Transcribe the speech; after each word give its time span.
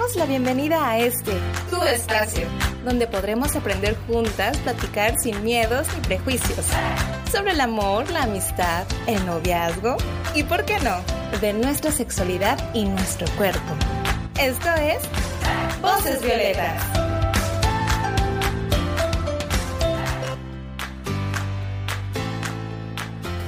damos 0.00 0.16
la 0.16 0.24
bienvenida 0.24 0.88
a 0.88 0.98
este, 0.98 1.32
tu 1.68 1.82
espacio, 1.82 2.46
donde 2.86 3.06
podremos 3.06 3.54
aprender 3.54 3.94
juntas, 4.06 4.56
platicar 4.58 5.14
sin 5.22 5.44
miedos 5.44 5.86
ni 5.94 6.00
prejuicios, 6.00 6.64
sobre 7.30 7.52
el 7.52 7.60
amor, 7.60 8.10
la 8.10 8.22
amistad, 8.22 8.86
el 9.06 9.24
noviazgo 9.26 9.98
y, 10.34 10.42
¿por 10.44 10.64
qué 10.64 10.78
no?, 10.80 10.96
de 11.40 11.52
nuestra 11.52 11.92
sexualidad 11.92 12.58
y 12.72 12.86
nuestro 12.86 13.28
cuerpo. 13.36 13.74
Esto 14.38 14.70
es 14.76 15.02
Voces 15.82 16.22
Violetas. 16.22 17.09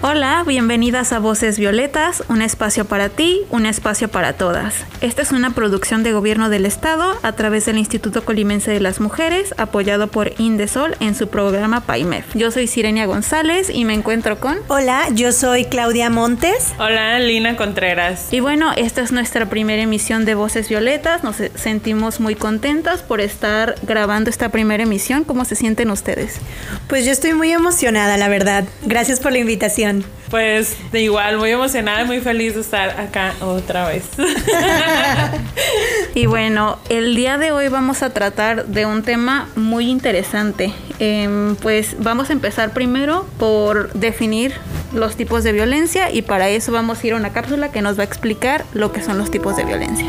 Hola, 0.05 0.43
bienvenidas 0.45 1.13
a 1.13 1.21
Voces 1.21 1.61
Violetas, 1.61 2.25
un 2.29 2.43
espacio 2.43 2.85
para 2.85 3.09
ti, 3.09 3.43
un 3.51 3.67
espacio 3.67 4.09
para 4.09 4.33
todas. 4.33 4.75
Esta 5.01 5.23
es 5.23 5.31
una 5.31 5.51
producción 5.51 6.03
de 6.03 6.13
Gobierno 6.13 6.49
del 6.49 6.67
Estado 6.67 7.17
a 7.23 7.33
través 7.35 7.67
del 7.67 7.79
Instituto 7.79 8.25
Colimense 8.25 8.73
de 8.73 8.81
las 8.81 8.99
Mujeres, 8.99 9.55
apoyado 9.59 10.09
por 10.09 10.33
Indesol 10.39 10.97
en 10.99 11.15
su 11.15 11.29
programa 11.29 11.83
PAIMEF. 11.83 12.35
Yo 12.35 12.51
soy 12.51 12.67
Sirenia 12.67 13.07
González 13.07 13.71
y 13.73 13.85
me 13.85 13.95
encuentro 13.95 14.41
con... 14.41 14.59
Hola, 14.67 15.07
yo 15.15 15.31
soy 15.31 15.67
Claudia 15.67 16.11
Montes. 16.11 16.75
Hola, 16.81 17.21
Lina 17.21 17.57
Contreras. 17.57 18.27
Y 18.33 18.41
bueno, 18.41 18.73
esta 18.77 19.03
es 19.03 19.13
nuestra 19.13 19.47
primera 19.47 19.83
emisión 19.83 20.25
de 20.25 20.35
Voces 20.35 20.69
Violetas. 20.69 21.23
Nos 21.23 21.37
sentimos 21.55 22.19
muy 22.19 22.35
contentas 22.35 23.03
por 23.03 23.21
estar 23.21 23.77
grabando 23.87 24.31
esta 24.31 24.49
primera 24.49 24.83
emisión. 24.83 25.23
¿Cómo 25.23 25.45
se 25.45 25.55
sienten 25.55 25.93
ustedes? 25.93 26.41
Pues 26.89 27.07
yo 27.07 27.13
estoy 27.13 27.35
muy 27.35 27.53
emocionada, 27.53 28.17
la 28.17 28.27
verdad. 28.27 28.65
Gracias 28.83 29.21
por 29.21 29.31
la 29.31 29.39
invitación. 29.39 29.92
Pues 30.31 30.77
de 30.93 31.03
igual, 31.03 31.39
muy 31.39 31.51
emocionada 31.51 32.03
y 32.03 32.05
muy 32.07 32.21
feliz 32.21 32.55
de 32.55 32.63
estar 32.63 32.99
acá 33.01 33.35
otra 33.41 33.87
vez. 33.87 34.05
y 36.15 36.27
bueno, 36.27 36.79
el 36.89 37.15
día 37.15 37.37
de 37.37 37.53
hoy 37.53 37.69
vamos 37.69 38.03
a 38.03 38.11
tratar 38.11 38.67
de 38.67 38.87
un 38.87 39.03
tema 39.03 39.49
muy 39.57 39.91
interesante. 39.91 40.73
Em, 40.99 41.57
pues 41.57 41.97
vamos 41.99 42.31
a 42.31 42.33
empezar 42.33 42.73
primero 42.73 43.27
por 43.39 43.93
definir 43.93 44.55
los 44.95 45.17
tipos 45.17 45.45
de 45.45 45.53
violencia 45.53 46.11
y 46.11 46.23
para 46.23 46.49
eso 46.49 46.73
vamos 46.73 47.03
a 47.03 47.07
ir 47.07 47.13
a 47.13 47.17
una 47.17 47.33
cápsula 47.33 47.71
que 47.71 47.83
nos 47.83 47.99
va 47.99 48.03
a 48.03 48.07
explicar 48.07 48.65
lo 48.73 48.93
que 48.93 49.03
son 49.03 49.19
los 49.19 49.31
tipos 49.31 49.57
de 49.57 49.65
violencia. 49.65 50.07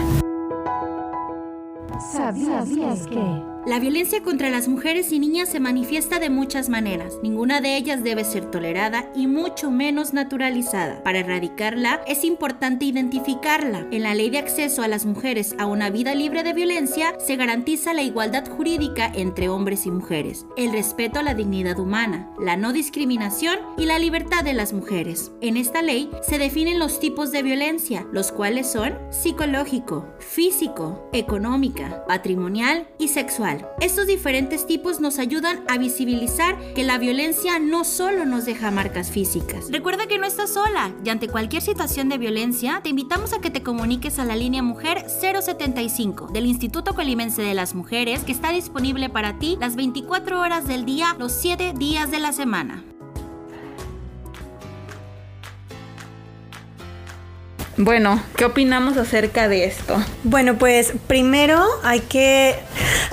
¿Sabías 2.12 3.08
que? 3.08 3.53
La 3.66 3.80
violencia 3.80 4.22
contra 4.22 4.50
las 4.50 4.68
mujeres 4.68 5.14
y 5.14 5.20
niñas 5.20 5.48
se 5.48 5.62
manifiesta 5.62 6.20
de 6.20 6.30
muchas 6.30 6.68
maneras. 6.68 7.14
Ninguna 7.24 7.62
de 7.62 7.78
ellas 7.78 8.04
debe 8.04 8.26
ser 8.26 8.52
tolerada 8.52 9.10
y 9.16 9.26
mucho 9.28 9.72
menos 9.72 10.12
naturalizada. 10.12 11.02
Para 11.02 11.20
erradicarla 11.20 12.02
es 12.06 12.26
importante 12.26 12.84
identificarla. 12.84 13.88
En 13.92 14.04
la 14.04 14.16
ley 14.16 14.30
de 14.30 14.40
acceso 14.40 14.82
a 14.84 14.90
las 14.90 15.06
mujeres 15.06 15.56
a 15.60 15.66
una 15.66 15.90
vida 15.90 16.14
libre 16.14 16.44
de 16.44 16.52
violencia 16.52 17.16
se 17.26 17.38
garantiza 17.38 17.94
la 17.94 18.02
igualdad 18.02 18.46
jurídica 18.50 19.10
entre 19.16 19.48
hombres 19.48 19.86
y 19.86 19.92
mujeres, 19.92 20.46
el 20.58 20.74
respeto 20.74 21.20
a 21.20 21.24
la 21.24 21.34
dignidad 21.34 21.80
humana, 21.80 22.30
la 22.42 22.58
no 22.58 22.74
discriminación 22.74 23.60
y 23.78 23.86
la 23.86 23.98
libertad 23.98 24.44
de 24.44 24.54
las 24.54 24.74
mujeres. 24.74 25.32
En 25.40 25.56
esta 25.56 25.82
ley 25.82 26.10
se 26.22 26.38
definen 26.38 26.80
los 26.80 27.00
tipos 27.00 27.32
de 27.32 27.44
violencia, 27.44 28.06
los 28.12 28.34
cuales 28.34 28.70
son 28.70 29.00
psicológico, 29.10 30.06
físico, 30.20 31.10
económica, 31.14 32.04
patrimonial 32.10 32.90
y 33.00 33.08
sexual. 33.08 33.53
Estos 33.82 34.08
diferentes 34.08 34.66
tipos 34.66 35.00
nos 35.00 35.20
ayudan 35.20 35.64
a 35.68 35.78
visibilizar 35.78 36.58
que 36.74 36.84
la 36.84 36.98
violencia 36.98 37.60
no 37.60 37.84
solo 37.84 38.26
nos 38.26 38.46
deja 38.46 38.72
marcas 38.72 39.12
físicas. 39.12 39.66
Recuerda 39.70 40.08
que 40.08 40.18
no 40.18 40.26
estás 40.26 40.54
sola 40.54 40.94
y 41.04 41.10
ante 41.10 41.28
cualquier 41.28 41.62
situación 41.62 42.10
de 42.10 42.18
violencia 42.18 42.82
te 42.84 42.90
invitamos 42.90 43.34
a 43.34 43.42
que 43.42 43.50
te 43.50 43.64
comuniques 43.64 44.20
a 44.20 44.26
la 44.26 44.36
línea 44.36 44.64
Mujer 44.64 45.06
075 45.10 46.28
del 46.34 46.46
Instituto 46.46 46.96
Colimense 46.96 47.42
de 47.42 47.54
las 47.54 47.76
Mujeres 47.76 48.24
que 48.24 48.32
está 48.32 48.52
disponible 48.52 49.10
para 49.10 49.40
ti 49.40 49.58
las 49.60 49.76
24 49.76 50.40
horas 50.40 50.68
del 50.68 50.86
día, 50.86 51.16
los 51.20 51.32
7 51.32 51.74
días 51.76 52.12
de 52.12 52.20
la 52.20 52.34
semana. 52.34 52.84
Bueno, 57.78 58.22
¿qué 58.36 58.46
opinamos 58.46 58.98
acerca 58.98 59.48
de 59.48 59.66
esto? 59.66 59.98
Bueno, 60.24 60.60
pues 60.60 60.94
primero 61.08 61.60
hay 61.84 62.02
que 62.02 62.56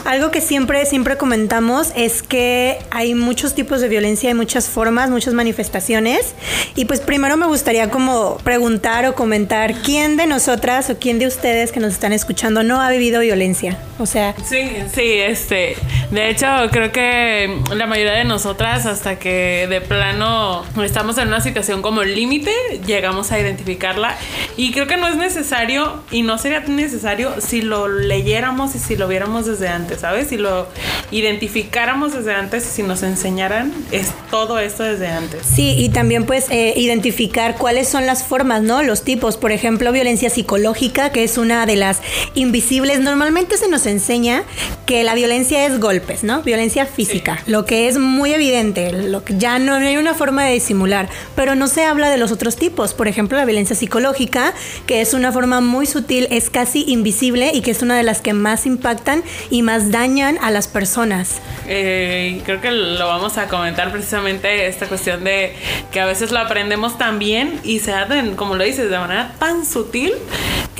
algo 0.04 0.30
que 0.30 0.40
siempre 0.40 0.86
siempre 0.86 1.16
comentamos 1.16 1.92
es 1.96 2.22
que 2.22 2.78
hay 2.90 3.14
muchos 3.14 3.54
tipos 3.54 3.80
de 3.80 3.88
violencia, 3.88 4.28
hay 4.28 4.34
muchas 4.34 4.68
formas, 4.68 5.10
muchas 5.10 5.34
manifestaciones 5.34 6.34
y 6.74 6.84
pues 6.84 7.00
primero 7.00 7.36
me 7.36 7.46
gustaría 7.46 7.90
como 7.90 8.38
preguntar 8.38 9.06
o 9.06 9.14
comentar 9.14 9.74
quién 9.82 10.16
de 10.16 10.26
nosotras 10.26 10.90
o 10.90 10.98
quién 10.98 11.18
de 11.18 11.26
ustedes 11.26 11.72
que 11.72 11.80
nos 11.80 11.92
están 11.92 12.12
escuchando 12.12 12.62
no 12.62 12.80
ha 12.80 12.90
vivido 12.90 13.20
violencia. 13.20 13.78
O 13.98 14.06
sea, 14.06 14.34
sí, 14.44 14.70
sí, 14.92 15.12
este, 15.18 15.76
de 16.10 16.30
hecho 16.30 16.46
creo 16.70 16.92
que 16.92 17.60
la 17.74 17.86
mayoría 17.86 18.14
de 18.14 18.24
nosotras 18.24 18.86
hasta 18.86 19.18
que 19.18 19.66
de 19.68 19.80
plano 19.80 20.64
estamos 20.82 21.18
en 21.18 21.28
una 21.28 21.40
situación 21.40 21.82
como 21.82 22.02
límite, 22.02 22.52
llegamos 22.86 23.32
a 23.32 23.38
identificarla 23.38 24.16
y 24.56 24.72
creo 24.72 24.86
que 24.86 24.96
no 24.96 25.08
es 25.08 25.16
necesario 25.16 26.02
y 26.10 26.22
no 26.22 26.38
sería 26.38 26.60
necesario 26.60 27.34
si 27.40 27.62
lo 27.62 27.88
leyéramos 27.88 28.74
y 28.74 28.78
si 28.78 28.96
lo 28.96 29.08
viéramos 29.08 29.46
desde 29.46 29.68
antes, 29.68 30.00
¿sabes? 30.00 30.28
Si 30.28 30.36
lo 30.36 30.68
identificáramos 31.10 32.12
desde 32.12 32.34
antes 32.34 32.66
y 32.66 32.70
si 32.70 32.82
nos 32.82 33.02
enseñaran 33.02 33.72
es 33.90 34.12
todo 34.30 34.58
esto 34.58 34.82
desde 34.82 35.08
antes. 35.08 35.46
Sí, 35.46 35.74
y 35.78 35.90
también 35.90 36.26
pues 36.26 36.46
eh, 36.50 36.74
identificar 36.76 37.56
cuáles 37.56 37.88
son 37.88 38.06
las 38.06 38.24
formas, 38.24 38.62
¿no? 38.62 38.82
Los 38.82 39.02
tipos, 39.02 39.36
por 39.36 39.52
ejemplo, 39.52 39.92
violencia 39.92 40.30
psicológica, 40.30 41.10
que 41.10 41.24
es 41.24 41.38
una 41.38 41.66
de 41.66 41.76
las 41.76 42.00
invisibles. 42.34 43.00
Normalmente 43.00 43.56
se 43.56 43.68
nos 43.68 43.86
enseña 43.86 44.44
que 44.86 45.04
la 45.04 45.14
violencia 45.14 45.66
es 45.66 45.78
golpes, 46.00 46.24
¿no? 46.24 46.42
Violencia 46.42 46.86
física, 46.86 47.38
lo 47.46 47.64
que 47.64 47.88
es 47.88 47.98
muy 47.98 48.32
evidente, 48.32 48.92
lo 48.92 49.24
que 49.24 49.36
ya 49.36 49.58
no 49.58 49.74
hay 49.74 49.96
una 49.96 50.14
forma 50.14 50.44
de 50.44 50.54
disimular, 50.54 51.08
pero 51.34 51.54
no 51.54 51.66
se 51.66 51.84
habla 51.84 52.10
de 52.10 52.16
los 52.16 52.32
otros 52.32 52.56
tipos, 52.56 52.94
por 52.94 53.08
ejemplo, 53.08 53.36
la 53.36 53.44
violencia 53.44 53.76
psicológica 53.76 54.54
que 54.86 55.00
es 55.00 55.14
una 55.14 55.32
forma 55.32 55.60
muy 55.60 55.86
sutil, 55.86 56.26
es 56.30 56.50
casi 56.50 56.84
invisible 56.88 57.50
y 57.52 57.60
que 57.60 57.70
es 57.70 57.82
una 57.82 57.96
de 57.96 58.02
las 58.02 58.20
que 58.20 58.32
más 58.32 58.66
impactan 58.66 59.22
y 59.50 59.62
más 59.62 59.90
dañan 59.90 60.38
a 60.42 60.50
las 60.50 60.68
personas. 60.68 61.40
Eh, 61.66 62.40
creo 62.44 62.60
que 62.60 62.70
lo 62.70 63.06
vamos 63.06 63.38
a 63.38 63.48
comentar 63.48 63.92
precisamente 63.92 64.66
esta 64.66 64.86
cuestión 64.86 65.24
de 65.24 65.54
que 65.92 66.00
a 66.00 66.06
veces 66.06 66.30
lo 66.30 66.38
aprendemos 66.38 66.98
tan 66.98 67.18
bien 67.18 67.60
y 67.64 67.80
se 67.80 67.92
hacen, 67.92 68.36
como 68.36 68.56
lo 68.56 68.64
dices, 68.64 68.90
de 68.90 68.98
manera 68.98 69.34
tan 69.38 69.66
sutil 69.66 70.12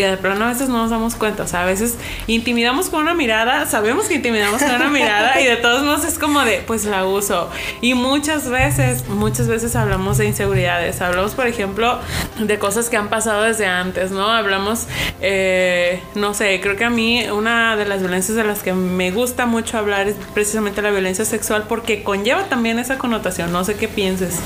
que 0.01 0.07
de 0.07 0.17
pronto 0.17 0.45
a 0.45 0.49
veces 0.49 0.71
no 0.71 0.79
nos 0.79 0.89
damos 0.89 1.15
cuenta. 1.15 1.43
O 1.43 1.47
sea, 1.47 1.61
a 1.61 1.67
veces 1.67 1.99
intimidamos 2.27 2.89
con 2.89 3.03
una 3.03 3.13
mirada, 3.13 3.67
sabemos 3.67 4.07
que 4.07 4.15
intimidamos 4.15 4.63
con 4.63 4.75
una 4.75 4.89
mirada 4.89 5.39
y 5.39 5.45
de 5.45 5.57
todos 5.57 5.83
modos 5.85 6.07
es 6.07 6.19
como 6.19 6.41
de, 6.41 6.63
pues 6.67 6.87
la 6.87 7.05
uso. 7.05 7.51
Y 7.83 7.93
muchas 7.93 8.49
veces, 8.49 9.07
muchas 9.09 9.47
veces 9.47 9.77
hablamos 9.77 10.17
de 10.17 10.25
inseguridades. 10.25 11.03
Hablamos, 11.03 11.35
por 11.35 11.47
ejemplo, 11.47 11.99
de 12.39 12.59
cosas 12.59 12.89
que 12.89 12.97
han 12.97 13.11
pasado 13.11 13.43
desde 13.43 13.67
antes, 13.67 14.11
¿no? 14.11 14.27
Hablamos, 14.31 14.87
eh, 15.21 16.01
no 16.15 16.33
sé, 16.33 16.59
creo 16.63 16.77
que 16.77 16.85
a 16.85 16.91
mí 16.91 17.29
una 17.29 17.77
de 17.77 17.85
las 17.85 18.01
violencias 18.01 18.39
de 18.39 18.45
las 18.45 18.63
que 18.63 18.73
me 18.73 19.11
gusta 19.11 19.45
mucho 19.45 19.77
hablar 19.77 20.09
es 20.09 20.17
precisamente 20.33 20.81
la 20.81 20.91
violencia 20.91 21.27
sexual 21.27 21.65
porque 21.69 22.03
conlleva 22.03 22.45
también 22.45 22.79
esa 22.79 22.97
connotación. 22.97 23.53
No 23.53 23.65
sé 23.65 23.77
qué 23.77 23.87
pienses. 23.87 24.39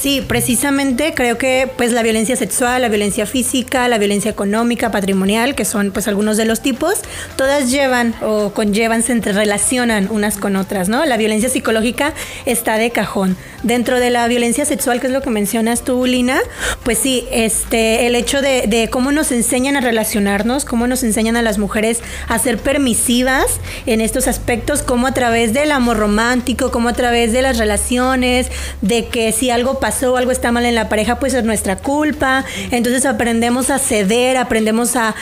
Sí, 0.00 0.20
precisamente 0.20 1.12
creo 1.12 1.38
que 1.38 1.68
pues 1.76 1.90
la 1.90 2.04
violencia 2.04 2.36
sexual, 2.36 2.82
la 2.82 2.88
violencia 2.88 3.26
física, 3.26 3.88
la 3.88 3.98
violencia 3.98 4.30
económica, 4.30 4.92
patrimonial, 4.92 5.56
que 5.56 5.64
son 5.64 5.90
pues 5.90 6.06
algunos 6.06 6.36
de 6.36 6.44
los 6.44 6.62
tipos, 6.62 7.00
todas 7.34 7.68
llevan 7.72 8.14
o 8.22 8.52
conllevan, 8.54 9.02
se 9.02 9.10
entrerelacionan 9.10 10.06
unas 10.08 10.36
con 10.36 10.54
otras, 10.54 10.88
¿no? 10.88 11.04
La 11.04 11.16
violencia 11.16 11.48
psicológica 11.48 12.14
está 12.46 12.78
de 12.78 12.92
cajón. 12.92 13.36
Dentro 13.64 13.98
de 13.98 14.10
la 14.10 14.28
violencia 14.28 14.64
sexual, 14.64 15.00
que 15.00 15.08
es 15.08 15.12
lo 15.12 15.20
que 15.20 15.30
mencionas 15.30 15.82
tú, 15.82 16.06
Lina, 16.06 16.38
pues 16.84 16.98
sí, 16.98 17.26
este, 17.32 18.06
el 18.06 18.14
hecho 18.14 18.40
de, 18.40 18.68
de 18.68 18.88
cómo 18.90 19.10
nos 19.10 19.32
enseñan 19.32 19.76
a 19.76 19.80
relacionarnos, 19.80 20.64
cómo 20.64 20.86
nos 20.86 21.02
enseñan 21.02 21.36
a 21.36 21.42
las 21.42 21.58
mujeres 21.58 22.02
a 22.28 22.38
ser 22.38 22.58
permisivas 22.58 23.46
en 23.86 24.00
estos 24.00 24.28
aspectos, 24.28 24.82
como 24.82 25.08
a 25.08 25.12
través 25.12 25.52
del 25.54 25.72
amor 25.72 25.96
romántico, 25.96 26.70
como 26.70 26.88
a 26.88 26.92
través 26.92 27.32
de 27.32 27.42
las 27.42 27.58
relaciones, 27.58 28.46
de 28.80 29.08
que 29.08 29.32
si 29.32 29.50
algo 29.50 29.80
pasa 29.80 29.87
pasó, 29.88 30.18
algo 30.18 30.32
está 30.32 30.52
mal 30.52 30.66
en 30.66 30.74
la 30.74 30.90
pareja, 30.90 31.18
pues 31.18 31.32
es 31.32 31.44
nuestra 31.44 31.76
culpa. 31.76 32.44
Entonces 32.70 33.06
aprendemos 33.06 33.70
a 33.70 33.78
ceder, 33.78 34.36
aprendemos 34.36 34.96
a, 34.96 35.14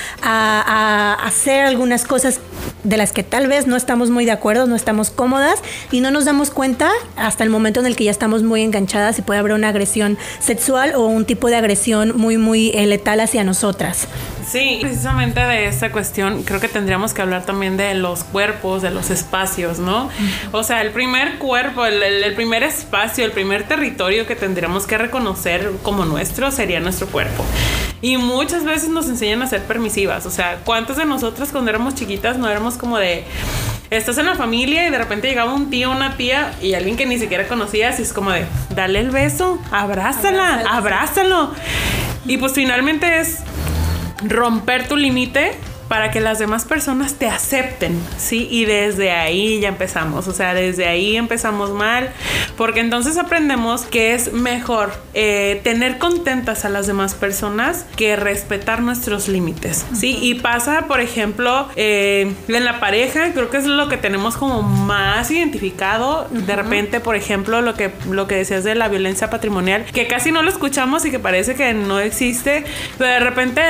hacer 1.24 1.66
algunas 1.66 2.04
cosas 2.04 2.40
de 2.84 2.96
las 2.96 3.12
que 3.12 3.22
tal 3.22 3.46
vez 3.46 3.66
no 3.66 3.76
estamos 3.76 4.10
muy 4.10 4.24
de 4.24 4.32
acuerdo, 4.32 4.66
no 4.66 4.76
estamos 4.76 5.10
cómodas 5.10 5.60
y 5.90 6.00
no 6.00 6.10
nos 6.10 6.24
damos 6.24 6.50
cuenta 6.50 6.90
hasta 7.16 7.44
el 7.44 7.50
momento 7.50 7.80
en 7.80 7.86
el 7.86 7.96
que 7.96 8.04
ya 8.04 8.10
estamos 8.10 8.42
muy 8.42 8.62
enganchadas 8.62 9.18
y 9.18 9.22
puede 9.22 9.40
haber 9.40 9.52
una 9.52 9.68
agresión 9.68 10.18
sexual 10.38 10.94
o 10.94 11.06
un 11.06 11.24
tipo 11.24 11.48
de 11.48 11.56
agresión 11.56 12.16
muy, 12.16 12.38
muy 12.38 12.70
eh, 12.74 12.86
letal 12.86 13.20
hacia 13.20 13.44
nosotras. 13.44 14.08
Sí, 14.46 14.78
precisamente 14.80 15.40
de 15.40 15.66
esta 15.66 15.90
cuestión 15.90 16.44
creo 16.44 16.60
que 16.60 16.68
tendríamos 16.68 17.12
que 17.12 17.22
hablar 17.22 17.44
también 17.44 17.76
de 17.76 17.94
los 17.94 18.22
cuerpos, 18.22 18.80
de 18.80 18.90
los 18.90 19.10
espacios, 19.10 19.80
¿no? 19.80 20.08
O 20.52 20.62
sea, 20.62 20.82
el 20.82 20.92
primer 20.92 21.38
cuerpo, 21.38 21.84
el, 21.84 22.34
primer 22.34 22.62
espacio, 22.62 23.24
el 23.24 23.32
primer 23.32 23.64
territorio 23.64 24.26
que 24.26 24.36
tendríamos 24.36 24.86
que 24.86 24.98
reconocer 24.98 25.72
como 25.82 26.04
nuestro 26.04 26.52
sería 26.52 26.78
nuestro 26.78 27.08
cuerpo. 27.08 27.44
Y 28.06 28.18
muchas 28.18 28.62
veces 28.62 28.88
nos 28.88 29.08
enseñan 29.08 29.42
a 29.42 29.48
ser 29.48 29.62
permisivas. 29.64 30.26
O 30.26 30.30
sea, 30.30 30.60
¿cuántas 30.64 30.96
de 30.96 31.04
nosotras 31.04 31.50
cuando 31.50 31.70
éramos 31.70 31.96
chiquitas 31.96 32.38
no 32.38 32.48
éramos 32.48 32.74
como 32.74 32.98
de 32.98 33.24
estás 33.90 34.16
en 34.18 34.26
la 34.26 34.36
familia 34.36 34.86
y 34.86 34.92
de 34.92 34.98
repente 34.98 35.26
llegaba 35.26 35.52
un 35.52 35.70
tío, 35.70 35.90
una 35.90 36.16
tía 36.16 36.54
y 36.62 36.74
alguien 36.74 36.96
que 36.96 37.04
ni 37.04 37.18
siquiera 37.18 37.48
conocías 37.48 37.98
y 37.98 38.02
es 38.02 38.12
como 38.12 38.30
de, 38.30 38.46
dale 38.76 39.00
el 39.00 39.10
beso, 39.10 39.60
abrázala, 39.72 40.62
abrázalo. 40.70 41.52
Y 42.26 42.36
pues 42.36 42.52
finalmente 42.52 43.18
es 43.18 43.40
romper 44.22 44.86
tu 44.86 44.94
límite 44.96 45.58
para 45.88 46.10
que 46.10 46.20
las 46.20 46.38
demás 46.38 46.64
personas 46.64 47.14
te 47.14 47.28
acepten, 47.28 48.00
¿sí? 48.18 48.48
Y 48.50 48.64
desde 48.64 49.12
ahí 49.12 49.60
ya 49.60 49.68
empezamos, 49.68 50.26
o 50.28 50.32
sea, 50.32 50.54
desde 50.54 50.86
ahí 50.86 51.16
empezamos 51.16 51.70
mal, 51.70 52.10
porque 52.56 52.80
entonces 52.80 53.18
aprendemos 53.18 53.82
que 53.82 54.14
es 54.14 54.32
mejor 54.32 54.92
eh, 55.14 55.60
tener 55.62 55.98
contentas 55.98 56.64
a 56.64 56.68
las 56.68 56.86
demás 56.86 57.14
personas 57.14 57.86
que 57.96 58.16
respetar 58.16 58.82
nuestros 58.82 59.28
límites, 59.28 59.86
¿sí? 59.94 60.18
Y 60.20 60.34
pasa, 60.34 60.86
por 60.88 61.00
ejemplo, 61.00 61.68
eh, 61.76 62.32
en 62.48 62.64
la 62.64 62.80
pareja, 62.80 63.32
creo 63.32 63.50
que 63.50 63.58
es 63.58 63.66
lo 63.66 63.88
que 63.88 63.96
tenemos 63.96 64.36
como 64.36 64.62
más 64.62 65.30
identificado, 65.30 66.26
de 66.30 66.56
repente, 66.56 67.00
por 67.00 67.16
ejemplo, 67.16 67.62
lo 67.62 67.74
que, 67.74 67.92
lo 68.10 68.26
que 68.26 68.36
decías 68.36 68.64
de 68.64 68.74
la 68.74 68.88
violencia 68.88 69.30
patrimonial, 69.30 69.84
que 69.84 70.06
casi 70.06 70.32
no 70.32 70.42
lo 70.42 70.50
escuchamos 70.50 71.04
y 71.04 71.10
que 71.10 71.18
parece 71.18 71.54
que 71.54 71.74
no 71.74 72.00
existe, 72.00 72.64
pero 72.98 73.10
de 73.10 73.20
repente 73.20 73.62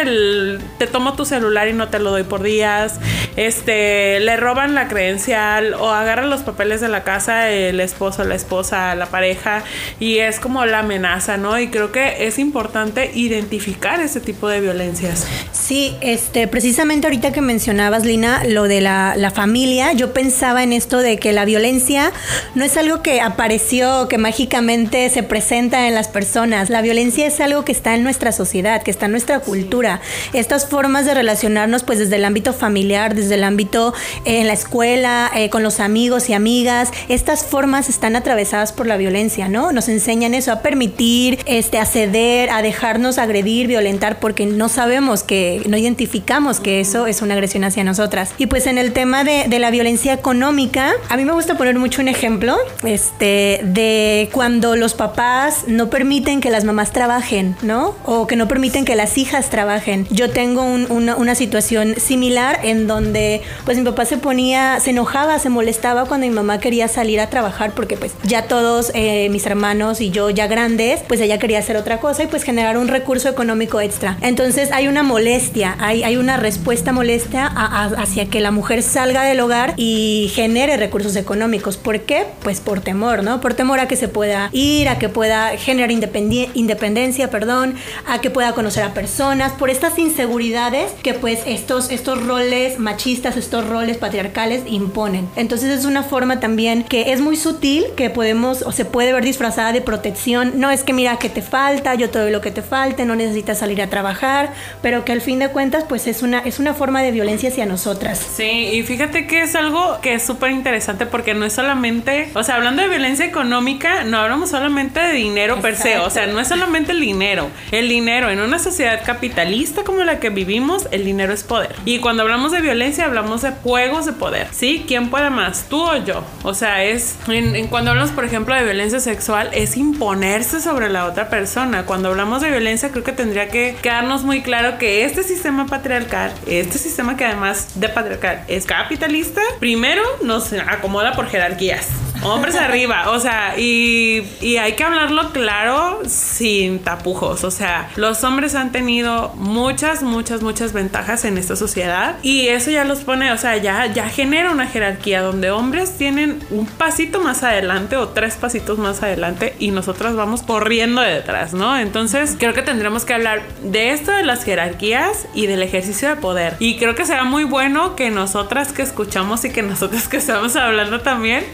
te 0.79 0.87
tomo 0.87 1.15
tu 1.15 1.25
celular 1.25 1.69
y 1.69 1.73
no 1.73 1.89
te 1.89 1.99
lo 1.99 2.06
lo 2.07 2.13
doy 2.13 2.23
por 2.23 2.45
días, 2.45 3.01
este, 3.35 4.21
le 4.21 4.37
roban 4.37 4.77
la 4.77 4.87
credencial 4.87 5.75
o 5.75 5.91
agarran 5.91 6.31
los 6.31 6.43
papeles 6.43 6.81
de 6.81 6.89
la 6.89 7.03
casa 7.03 7.51
el 7.51 7.81
esposo, 7.81 8.23
la 8.23 8.37
esposa, 8.37 8.95
la 8.95 9.07
pareja 9.07 9.65
y 9.99 10.19
es 10.19 10.39
como 10.39 10.65
la 10.67 10.81
amenaza, 10.81 11.37
¿no? 11.37 11.59
Y 11.59 11.67
creo 11.67 11.91
que 11.91 12.29
es 12.29 12.39
importante 12.39 13.11
identificar 13.13 14.01
ese 14.01 14.21
tipo 14.21 14.47
de 14.47 14.61
violencias. 14.61 15.27
Sí, 15.51 15.97
este, 16.01 16.47
precisamente 16.47 17.09
ahorita 17.09 17.33
que 17.33 17.41
mencionabas, 17.41 18.05
Lina, 18.05 18.45
lo 18.45 18.69
de 18.69 18.81
la, 18.81 19.33
familia, 19.35 19.93
yo 19.93 20.13
pensaba 20.13 20.63
en 20.63 20.73
esto 20.73 20.99
de 20.99 21.19
que 21.19 21.33
la 21.33 21.45
violencia 21.45 22.13
no 22.55 22.65
es 22.65 22.77
algo 22.77 23.03
que 23.03 23.21
apareció, 23.21 24.07
que 24.07 24.19
mágicamente 24.19 25.11
se 25.11 25.25
presenta 25.25 25.89
en 25.89 25.95
las 25.95 26.07
personas. 26.07 26.71
La 26.71 26.81
violencia 26.83 27.27
es 27.27 27.41
algo 27.41 27.65
que 27.65 27.73
está 27.73 27.97
en 27.97 28.05
nuestra 28.05 28.31
sociedad, 28.31 28.85
que 28.85 28.93
está 28.93 29.07
en 29.07 29.13
nuestra 29.13 29.41
cultura. 29.41 30.01
Estas 30.33 30.69
formas 30.69 31.05
de 31.05 31.15
relacionarnos, 31.15 31.83
pues 31.83 31.96
desde 31.99 32.17
el 32.17 32.25
ámbito 32.25 32.53
familiar, 32.53 33.15
desde 33.15 33.35
el 33.35 33.45
ámbito 33.45 33.95
eh, 34.25 34.41
en 34.41 34.47
la 34.47 34.53
escuela, 34.53 35.31
eh, 35.35 35.51
con 35.51 35.63
los 35.63 35.81
amigos 35.81 36.29
y 36.29 36.35
amigas, 36.35 36.91
estas 37.09 37.45
formas 37.45 37.89
están 37.89 38.17
atravesadas 38.17 38.73
por 38.73 38.87
la 38.87 38.97
violencia, 38.97 39.49
¿no? 39.49 39.73
Nos 39.73 39.89
enseñan 39.89 40.35
eso, 40.35 40.53
a 40.53 40.61
permitir, 40.61 41.39
este, 41.47 41.79
a 41.79 41.87
ceder, 41.87 42.51
a 42.51 42.63
dejarnos 42.63 43.19
agredir, 43.19 43.67
violentar, 43.67 44.19
porque 44.19 44.47
no 44.47 44.69
sabemos 44.69 45.23
que, 45.23 45.63
no 45.69 45.77
identificamos 45.77 46.61
que 46.61 46.81
eso 46.81 47.07
es 47.07 47.23
una 47.23 47.35
agresión 47.35 47.65
hacia 47.65 47.85
nosotras. 47.85 48.33
Y 48.39 48.47
pues 48.47 48.67
en 48.67 48.79
el 48.79 48.93
tema 48.93 49.25
de, 49.25 49.57
la 49.57 49.71
violencia 49.71 50.13
económica, 50.13 50.93
a 51.09 51.17
mí 51.17 51.25
me 51.25 51.33
gusta 51.33 51.57
poner 51.57 51.79
mucho 51.79 52.03
un 52.03 52.09
ejemplo, 52.09 52.59
este, 52.85 53.61
de 53.65 54.29
cuando 54.33 54.77
los 54.77 54.93
papás 54.93 55.65
no 55.67 55.89
permiten 55.89 56.43
que 56.43 56.51
las 56.51 56.65
mamás 56.65 56.93
trabajen, 56.93 57.57
¿no? 57.63 57.95
O 58.05 58.27
que 58.27 58.37
no 58.37 58.49
permiten 58.49 58.85
que 58.85 58.95
las 58.97 59.17
hijas 59.17 59.49
trabajen. 59.49 60.07
Yo 60.11 60.31
tengo 60.31 60.63
una 60.63 61.35
situación 61.35 61.86
similar 61.95 62.61
en 62.63 62.87
donde 62.87 63.43
pues 63.65 63.79
mi 63.79 63.85
papá 63.85 64.05
se 64.05 64.19
ponía, 64.19 64.81
se 64.81 64.91
enojaba, 64.91 65.39
se 65.39 65.49
molestaba 65.49 66.07
cuando 66.07 66.27
mi 66.27 66.33
mamá 66.33 66.59
quería 66.59 66.89
salir 66.89 67.21
a 67.21 67.31
trabajar 67.31 67.73
porque 67.75 67.97
pues 67.97 68.13
ya 68.25 68.43
todos 68.43 68.91
eh, 68.95 69.29
mis 69.31 69.47
hermanos 69.47 70.01
y 70.01 70.11
yo 70.11 70.31
ya 70.31 70.47
grandes, 70.47 71.01
pues 71.07 71.21
ella 71.21 71.39
quería 71.39 71.59
hacer 71.59 71.77
otra 71.77 72.01
cosa 72.01 72.25
y 72.25 72.27
pues 72.27 72.43
generar 72.43 72.79
un 72.79 72.89
recurso 72.89 73.29
económico 73.29 73.81
extra. 73.81 74.17
Entonces 74.21 74.73
hay 74.73 74.89
una 74.89 75.03
molestia, 75.03 75.77
hay, 75.79 76.03
hay 76.03 76.17
una 76.17 76.37
respuesta 76.37 76.93
molestia 76.93 77.47
hacia 77.47 78.27
que 78.27 78.41
la 78.41 78.51
mujer 78.51 78.83
salga 78.83 79.23
del 79.25 79.41
hogar 79.41 79.75
y 79.77 80.31
genere 80.35 80.77
recursos 80.77 81.17
económicos. 81.17 81.77
¿Por 81.77 82.01
qué? 82.01 82.27
Pues 82.43 82.61
por 82.61 82.81
temor, 82.81 83.23
¿no? 83.23 83.41
Por 83.41 83.55
temor 83.55 83.81
a 83.81 83.89
que 83.89 83.97
se 83.97 84.09
pueda 84.09 84.49
ir, 84.53 84.89
a 84.89 84.99
que 84.99 85.09
pueda 85.09 85.57
generar 85.57 85.91
independencia, 85.91 87.31
perdón, 87.31 87.75
a 88.07 88.21
que 88.21 88.31
pueda 88.31 88.53
conocer 88.53 88.83
a 88.83 88.95
personas, 88.95 89.53
por 89.53 89.71
estas 89.71 89.99
inseguridades 89.99 90.93
que 91.03 91.15
pues 91.15 91.41
esto 91.47 91.76
estos, 91.77 92.25
roles 92.25 92.79
machistas, 92.79 93.37
estos 93.37 93.69
roles 93.69 93.99
patriarcales 93.99 94.63
imponen. 94.67 95.29
Entonces 95.37 95.79
es 95.79 95.85
una 95.85 96.03
forma 96.03 96.41
también 96.41 96.83
que 96.83 97.13
es 97.13 97.21
muy 97.21 97.37
sutil, 97.37 97.85
que 97.97 98.11
podemos 98.11 98.63
o 98.63 98.73
se 98.73 98.85
puede 98.85 99.13
ver 99.13 99.25
disfrazada 99.25 99.73
de 99.73 99.81
protección. 99.81 100.55
No 100.57 100.71
es 100.71 100.83
que 100.83 100.93
mira 100.93 101.19
que 101.19 101.29
te 101.29 101.43
falta, 101.43 101.95
yo 101.95 102.11
te 102.11 102.19
doy 102.19 102.31
lo 102.31 102.41
que 102.41 102.51
te 102.51 102.63
falte, 102.63 103.05
no 103.05 103.15
necesitas 103.15 103.59
salir 103.59 103.83
a 103.83 103.89
trabajar, 103.89 104.53
pero 104.83 105.05
que 105.05 105.13
al 105.13 105.21
fin 105.21 105.39
de 105.39 105.49
cuentas 105.49 105.85
pues 105.85 106.07
es 106.07 106.23
una, 106.23 106.41
es 106.41 106.59
una 106.59 106.75
forma 106.75 107.03
de 107.03 107.11
violencia 107.11 107.51
hacia 107.51 107.67
nosotras. 107.67 108.19
Sí, 108.37 108.71
y 108.73 108.83
fíjate 108.83 109.27
que 109.27 109.43
es 109.43 109.55
algo 109.55 109.99
que 110.01 110.15
es 110.15 110.23
súper 110.23 110.51
interesante 110.51 111.07
porque 111.07 111.35
no 111.35 111.45
es 111.45 111.53
solamente, 111.53 112.31
o 112.35 112.43
sea, 112.43 112.57
hablando 112.57 112.83
de 112.83 112.89
violencia 112.89 113.27
económica, 113.27 114.05
no 114.05 114.19
hablamos 114.19 114.51
solamente 114.51 115.01
de 115.01 115.13
dinero 115.13 115.61
per 115.61 115.77
se, 115.77 115.99
o 115.99 116.11
sea, 116.11 116.27
no 116.27 116.41
es 116.41 116.49
solamente 116.49 116.93
el 116.93 117.01
dinero. 117.01 117.49
El 117.71 117.89
dinero 117.89 118.31
en 118.31 118.41
una 118.41 118.59
sociedad 118.59 119.03
capitalista 119.05 119.85
como 119.85 120.05
la 120.05 120.21
que 120.21 120.31
vivimos, 120.31 120.89
el 120.91 121.05
dinero 121.05 121.33
es 121.33 121.43
poder. 121.43 121.66
Y 121.85 122.01
cuando 122.01 122.23
hablamos 122.23 122.53
de 122.53 122.61
violencia, 122.61 123.05
hablamos 123.05 123.43
de 123.43 123.51
juegos 123.51 124.07
de 124.07 124.13
poder, 124.13 124.49
¿sí? 124.53 124.85
¿Quién 124.87 125.11
puede 125.11 125.31
más? 125.31 125.67
¿Tú 125.69 125.83
o 125.83 125.97
yo? 125.97 126.25
O 126.43 126.55
sea, 126.55 126.85
es, 126.85 127.17
en, 127.29 127.69
cuando 127.69 127.91
hablamos, 127.91 128.13
por 128.13 128.25
ejemplo, 128.25 128.55
de 128.55 128.65
violencia 128.65 129.01
sexual, 129.01 129.51
es 129.53 129.77
imponerse 129.77 130.61
sobre 130.61 130.89
la 130.89 131.07
otra 131.07 131.29
persona. 131.29 131.85
Cuando 131.85 132.09
hablamos 132.09 132.43
de 132.43 132.51
violencia, 132.51 132.91
creo 132.91 133.05
que 133.05 133.13
tendría 133.13 133.49
que 133.49 133.77
quedarnos 133.83 134.25
muy 134.25 134.43
claro 134.43 134.79
que 134.79 135.05
este 135.05 135.23
sistema 135.23 135.67
patriarcal, 135.67 136.33
este 136.47 136.79
sistema 136.79 137.17
que 137.17 137.25
además 137.25 137.81
de 137.81 137.89
patriarcal 137.89 138.45
es 138.49 138.67
capitalista, 138.67 139.41
primero 139.61 140.03
nos 140.23 140.53
acomoda 140.53 141.13
por 141.13 141.29
jerarquías 141.29 141.89
hombres 142.23 142.57
arriba, 142.57 143.11
o 143.11 143.21
sea, 143.21 143.55
y, 143.59 144.27
y, 144.41 144.57
hay 144.57 144.73
que 144.75 144.85
hablarlo 144.85 145.33
claro 145.33 146.01
sin 146.07 146.79
tapujos, 146.81 147.45
o 147.45 147.51
sea, 147.51 147.91
los 147.97 148.25
hombres 148.25 148.55
han 148.55 148.73
tenido 148.73 149.33
muchas, 149.37 150.03
muchas, 150.03 150.43
muchas 150.43 150.73
ventajas 150.73 151.25
en 151.25 151.39
esta 151.39 151.57
sociedad 151.57 152.17
y 152.23 152.49
eso 152.49 152.71
ya 152.71 152.85
los 152.85 153.01
pone, 153.01 153.33
o 153.33 153.39
sea, 153.39 153.57
ya, 153.57 153.87
ya 153.87 154.09
genera 154.09 154.51
una 154.51 154.67
jerarquía 154.67 155.23
donde 155.23 155.51
hombres 155.51 155.97
tienen 155.99 156.41
un 156.51 156.67
pasito 156.67 157.21
más 157.21 157.43
adelante 157.43 157.97
o 157.97 158.09
tres 158.09 158.35
pasitos 158.37 158.79
más 158.79 159.03
adelante 159.03 159.55
y 159.59 159.71
nosotras 159.71 160.15
vamos 160.15 160.43
corriendo 160.43 161.01
detrás, 161.01 161.53
¿no? 161.53 161.79
Entonces, 161.79 162.37
creo 162.39 162.55
que 162.55 162.63
tendremos 162.63 163.05
que 163.05 163.15
hablar 163.15 163.43
de 163.63 163.93
esto 163.93 164.13
de 164.13 164.23
las 164.23 164.45
jerarquías 164.45 165.27
y 165.35 165.47
del 165.47 165.63
ejercicio 165.63 166.09
de 166.09 166.17
poder. 166.17 166.57
Y 166.59 166.77
creo 166.77 166.95
que 166.95 167.05
será 167.05 167.25
muy 167.25 167.45
bueno 167.45 167.97
que 167.97 168.11
nosotras 168.11 168.73
que 168.73 168.83
escuchamos 168.83 169.45
y 169.45 169.51
que 169.51 169.63
nosotras 169.63 170.09
que 170.09 170.17
estamos 170.19 170.57
hablando 170.57 171.01
también, 171.01 171.45